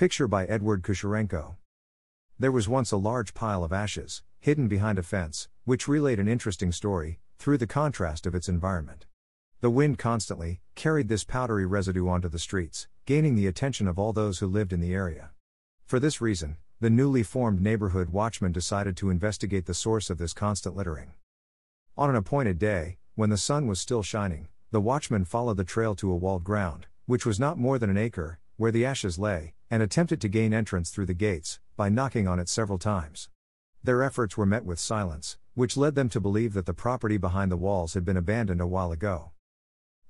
Picture 0.00 0.26
by 0.26 0.46
Edward 0.46 0.82
Kusherenko. 0.82 1.56
There 2.38 2.50
was 2.50 2.66
once 2.66 2.90
a 2.90 2.96
large 2.96 3.34
pile 3.34 3.62
of 3.62 3.70
ashes, 3.70 4.22
hidden 4.38 4.66
behind 4.66 4.98
a 4.98 5.02
fence, 5.02 5.48
which 5.64 5.88
relayed 5.88 6.18
an 6.18 6.26
interesting 6.26 6.72
story, 6.72 7.20
through 7.38 7.58
the 7.58 7.66
contrast 7.66 8.24
of 8.24 8.34
its 8.34 8.48
environment. 8.48 9.04
The 9.60 9.68
wind 9.68 9.98
constantly 9.98 10.62
carried 10.74 11.08
this 11.08 11.22
powdery 11.22 11.66
residue 11.66 12.08
onto 12.08 12.30
the 12.30 12.38
streets, 12.38 12.88
gaining 13.04 13.34
the 13.34 13.46
attention 13.46 13.86
of 13.86 13.98
all 13.98 14.14
those 14.14 14.38
who 14.38 14.46
lived 14.46 14.72
in 14.72 14.80
the 14.80 14.94
area. 14.94 15.32
For 15.84 16.00
this 16.00 16.22
reason, 16.22 16.56
the 16.80 16.88
newly 16.88 17.22
formed 17.22 17.60
neighborhood 17.60 18.08
watchman 18.08 18.52
decided 18.52 18.96
to 18.96 19.10
investigate 19.10 19.66
the 19.66 19.74
source 19.74 20.08
of 20.08 20.16
this 20.16 20.32
constant 20.32 20.74
littering. 20.74 21.12
On 21.98 22.08
an 22.08 22.16
appointed 22.16 22.58
day, 22.58 22.96
when 23.16 23.28
the 23.28 23.36
sun 23.36 23.66
was 23.66 23.78
still 23.78 24.02
shining, 24.02 24.48
the 24.70 24.80
watchman 24.80 25.26
followed 25.26 25.58
the 25.58 25.62
trail 25.62 25.94
to 25.96 26.10
a 26.10 26.16
walled 26.16 26.42
ground, 26.42 26.86
which 27.04 27.26
was 27.26 27.38
not 27.38 27.58
more 27.58 27.78
than 27.78 27.90
an 27.90 27.98
acre, 27.98 28.38
where 28.56 28.72
the 28.72 28.86
ashes 28.86 29.18
lay, 29.18 29.52
and 29.70 29.82
attempted 29.82 30.20
to 30.20 30.28
gain 30.28 30.52
entrance 30.52 30.90
through 30.90 31.06
the 31.06 31.14
gates, 31.14 31.60
by 31.76 31.88
knocking 31.88 32.26
on 32.26 32.38
it 32.38 32.48
several 32.48 32.78
times. 32.78 33.28
Their 33.82 34.02
efforts 34.02 34.36
were 34.36 34.44
met 34.44 34.64
with 34.64 34.78
silence, 34.78 35.38
which 35.54 35.76
led 35.76 35.94
them 35.94 36.08
to 36.10 36.20
believe 36.20 36.52
that 36.54 36.66
the 36.66 36.74
property 36.74 37.16
behind 37.16 37.52
the 37.52 37.56
walls 37.56 37.94
had 37.94 38.04
been 38.04 38.16
abandoned 38.16 38.60
a 38.60 38.66
while 38.66 38.92
ago. 38.92 39.30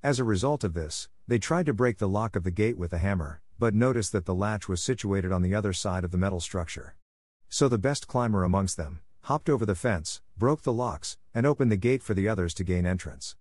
As 0.02 0.19
a 0.19 0.24
result 0.24 0.64
of 0.64 0.74
this, 0.74 1.09
they 1.28 1.38
tried 1.38 1.66
to 1.66 1.74
break 1.74 1.98
the 1.98 2.09
lock 2.09 2.34
of 2.34 2.42
the 2.42 2.50
gate 2.50 2.78
with 2.78 2.92
a 2.92 2.98
hammer, 2.98 3.42
but 3.59 3.74
noticed 3.74 4.12
that 4.12 4.24
the 4.24 4.34
latch 4.34 4.69
was 4.69 4.83
situated 4.83 5.30
on 5.30 5.42
the 5.42 5.55
other 5.55 5.72
side 5.72 6.02
of 6.02 6.11
the 6.11 6.19
metal 6.19 6.41
structure. 6.41 6.97
So 7.48 7.69
the 7.69 7.78
best 7.78 8.06
climber 8.06 8.42
amongst 8.42 8.77
them 8.77 9.00
hopped 9.24 9.50
over 9.50 9.66
the 9.66 9.74
fence, 9.74 10.22
broke 10.36 10.62
the 10.62 10.72
locks, 10.72 11.19
and 11.34 11.47
opened 11.47 11.70
the 11.70 11.77
gate 11.77 12.02
for 12.02 12.14
the 12.14 12.28
others 12.28 12.55
to 12.55 12.64
gain 12.64 12.86
entrance. 12.86 13.36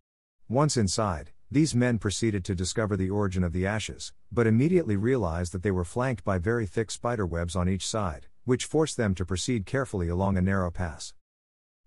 Once 0.48 0.76
inside, 0.76 1.32
these 1.52 1.74
men 1.74 1.98
proceeded 1.98 2.46
to 2.46 2.54
discover 2.54 2.96
the 2.96 3.10
origin 3.10 3.44
of 3.44 3.54
the 3.54 3.66
ashes, 3.66 4.14
but 4.32 4.46
immediately 4.46 4.96
realized 4.96 5.52
that 5.52 5.64
they 5.64 5.72
were 5.72 5.84
flanked 5.84 6.24
by 6.24 6.38
very 6.38 6.68
thick 6.68 6.92
spider 6.92 7.26
webs 7.26 7.56
on 7.56 7.68
each 7.68 7.88
side, 7.88 8.28
which 8.46 8.66
forced 8.66 8.98
them 8.98 9.16
to 9.16 9.26
proceed 9.26 9.66
carefully 9.66 10.10
along 10.10 10.38
a 10.38 10.42
narrow 10.42 10.70
pass. 10.70 11.14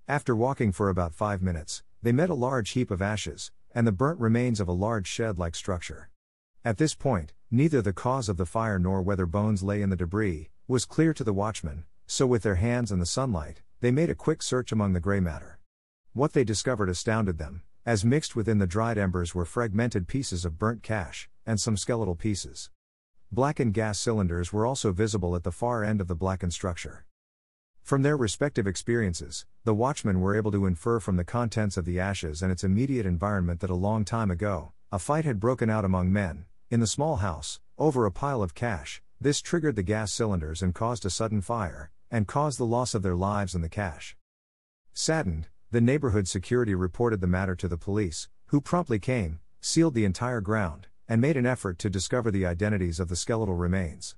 After 0.09 0.35
walking 0.35 0.73
for 0.73 0.89
about 0.89 1.15
five 1.15 1.41
minutes, 1.41 1.85
they 2.03 2.11
met 2.11 2.29
a 2.29 2.35
large 2.35 2.71
heap 2.71 2.91
of 2.91 3.01
ashes, 3.01 3.53
and 3.73 3.87
the 3.87 3.93
burnt 3.93 4.19
remains 4.19 4.59
of 4.59 4.67
a 4.67 4.73
large 4.73 5.07
shed 5.07 5.39
like 5.39 5.55
structure. 5.55 6.11
At 6.65 6.79
this 6.79 6.95
point, 6.95 7.33
neither 7.51 7.81
the 7.81 7.93
cause 7.93 8.29
of 8.29 8.37
the 8.37 8.47
fire 8.47 8.81
nor 8.81 9.01
whether 9.01 9.27
bones 9.27 9.63
lay 9.63 9.81
in 9.81 9.91
the 9.91 9.97
debris 9.97 10.51
was 10.67 10.85
clear 10.85 11.15
to 11.15 11.25
the 11.25 11.33
watchmen, 11.33 11.85
so 12.07 12.27
with 12.27 12.43
their 12.43 12.57
hands 12.57 12.91
and 12.91 13.01
the 13.01 13.07
sunlight, 13.07 13.63
they 13.81 13.93
made 13.93 14.11
a 14.11 14.15
quick 14.15 14.43
search 14.43 14.73
among 14.73 14.93
the 14.93 15.01
gray 15.01 15.21
matter. 15.21 15.61
What 16.13 16.33
they 16.33 16.45
discovered 16.45 16.89
astounded 16.89 17.39
them, 17.39 17.63
as 17.85 18.05
mixed 18.05 18.37
within 18.37 18.59
the 18.59 18.67
dried 18.67 18.97
embers 18.97 19.35
were 19.35 19.45
fragmented 19.45 20.07
pieces 20.07 20.45
of 20.45 20.59
burnt 20.59 20.83
cash, 20.83 21.29
and 21.45 21.61
some 21.61 21.77
skeletal 21.77 22.15
pieces. 22.15 22.71
Blackened 23.33 23.75
gas 23.75 23.99
cylinders 23.99 24.53
were 24.53 24.67
also 24.67 24.93
visible 24.93 25.35
at 25.35 25.43
the 25.43 25.51
far 25.51 25.83
end 25.83 26.01
of 26.01 26.07
the 26.07 26.15
blackened 26.15 26.53
structure. 26.53 27.07
From 27.83 28.03
their 28.03 28.17
respective 28.17 28.67
experiences, 28.67 29.45
the 29.65 29.75
watchmen 29.75 30.21
were 30.21 30.37
able 30.37 30.53
to 30.53 30.67
infer 30.67 31.01
from 31.01 31.17
the 31.17 31.25
contents 31.25 31.77
of 31.77 31.85
the 31.85 31.99
ashes 31.99 32.43
and 32.43 32.53
its 32.53 32.63
immediate 32.63 33.07
environment 33.07 33.61
that 33.61 33.71
a 33.71 33.75
long 33.75 34.05
time 34.05 34.31
ago, 34.31 34.73
a 34.93 34.99
fight 34.99 35.25
had 35.25 35.41
broken 35.41 35.69
out 35.69 35.85
among 35.85 36.13
men, 36.13 36.45
in 36.71 36.79
the 36.79 36.87
small 36.87 37.17
house, 37.17 37.59
over 37.79 38.07
a 38.07 38.13
pile 38.13 38.43
of 38.43 38.55
cash. 38.55 39.03
This 39.21 39.41
triggered 39.41 39.77
the 39.77 39.83
gas 39.83 40.13
cylinders 40.13 40.63
and 40.63 40.75
caused 40.75 41.05
a 41.05 41.11
sudden 41.11 41.41
fire, 41.41 41.91
and 42.11 42.29
caused 42.29 42.59
the 42.59 42.67
loss 42.67 42.95
of 42.95 43.03
their 43.03 43.17
lives 43.17 43.55
and 43.55 43.65
the 43.65 43.69
cash. 43.69 44.17
Saddened, 44.93 45.49
the 45.73 45.81
neighborhood 45.81 46.29
security 46.29 46.75
reported 46.75 47.23
the 47.23 47.27
matter 47.27 47.57
to 47.57 47.67
the 47.67 47.79
police, 47.79 48.29
who 48.49 48.61
promptly 48.61 48.99
came, 48.99 49.41
sealed 49.63 49.95
the 49.95 50.05
entire 50.05 50.43
ground, 50.43 50.87
and 51.09 51.19
made 51.19 51.35
an 51.35 51.47
effort 51.47 51.79
to 51.79 51.89
discover 51.89 52.31
the 52.31 52.45
identities 52.45 53.01
of 53.01 53.09
the 53.09 53.17
skeletal 53.17 53.55
remains. 53.55 54.15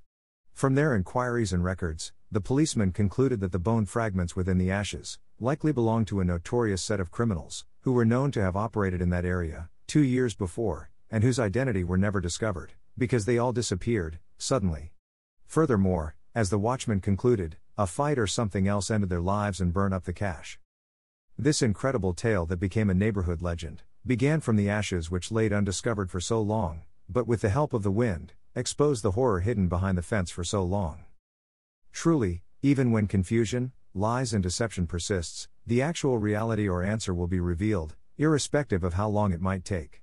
From 0.51 0.75
their 0.75 0.93
inquiries 0.93 1.53
and 1.53 1.63
records, 1.63 2.11
the 2.29 2.41
policemen 2.41 2.91
concluded 2.91 3.39
that 3.39 3.53
the 3.53 3.57
bone 3.57 3.85
fragments 3.85 4.35
within 4.35 4.57
the 4.57 4.69
ashes 4.69 5.17
likely 5.39 5.71
belonged 5.71 6.07
to 6.07 6.19
a 6.19 6.25
notorious 6.25 6.81
set 6.81 6.99
of 6.99 7.09
criminals, 7.09 7.63
who 7.83 7.93
were 7.93 8.03
known 8.03 8.31
to 8.31 8.41
have 8.41 8.57
operated 8.57 9.01
in 9.01 9.09
that 9.11 9.23
area 9.23 9.69
two 9.87 10.03
years 10.03 10.35
before, 10.35 10.89
and 11.09 11.23
whose 11.23 11.39
identity 11.39 11.85
were 11.85 11.97
never 11.97 12.19
discovered, 12.19 12.73
because 12.97 13.23
they 13.23 13.37
all 13.37 13.53
disappeared, 13.53 14.19
suddenly. 14.37 14.91
Furthermore, 15.45 16.17
as 16.33 16.49
the 16.49 16.59
watchman 16.59 16.99
concluded, 16.99 17.55
a 17.77 17.87
fight 17.87 18.19
or 18.19 18.27
something 18.27 18.67
else 18.67 18.91
ended 18.91 19.09
their 19.09 19.21
lives 19.21 19.61
and 19.61 19.71
burned 19.71 19.93
up 19.93 20.03
the 20.03 20.11
cash. 20.11 20.59
This 21.37 21.61
incredible 21.61 22.13
tale 22.13 22.45
that 22.45 22.61
became 22.61 22.89
a 22.89 22.93
neighborhood 22.93 23.41
legend 23.41 23.83
began 24.05 24.39
from 24.39 24.55
the 24.55 24.69
ashes 24.69 25.11
which 25.11 25.33
laid 25.33 25.51
undiscovered 25.51 26.09
for 26.09 26.21
so 26.21 26.41
long, 26.41 26.83
but 27.09 27.27
with 27.27 27.41
the 27.41 27.49
help 27.49 27.73
of 27.73 27.83
the 27.83 27.91
wind, 27.91 28.31
exposed 28.55 29.03
the 29.03 29.11
horror 29.11 29.41
hidden 29.41 29.67
behind 29.67 29.97
the 29.97 30.01
fence 30.01 30.31
for 30.31 30.45
so 30.45 30.63
long. 30.63 31.03
Truly, 31.91 32.43
even 32.61 32.93
when 32.93 33.07
confusion, 33.07 33.73
lies, 33.93 34.33
and 34.33 34.41
deception 34.41 34.87
persists, 34.87 35.49
the 35.67 35.81
actual 35.81 36.17
reality 36.19 36.69
or 36.69 36.83
answer 36.83 37.13
will 37.13 37.27
be 37.27 37.41
revealed, 37.41 37.95
irrespective 38.17 38.85
of 38.85 38.93
how 38.93 39.09
long 39.09 39.33
it 39.33 39.41
might 39.41 39.65
take. 39.65 40.01